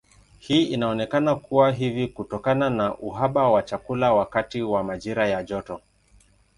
Hii 0.39 0.63
inaonekana 0.63 1.35
kuwa 1.35 1.71
hivi 1.71 2.07
kutokana 2.07 2.69
na 2.69 2.97
uhaba 2.97 3.49
wa 3.51 3.63
chakula 3.63 4.13
wakati 4.13 4.61
wa 4.61 4.83
majira 4.83 5.27
ya 5.27 5.43
joto. 5.43 5.81